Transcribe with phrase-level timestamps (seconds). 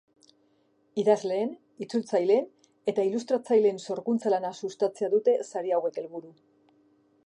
[1.01, 1.51] Idazleen,
[1.85, 2.49] itzultzaileen
[2.93, 6.39] eta ilustratzaileen sorkuntza lana sustatzea dute sari hauek helburu.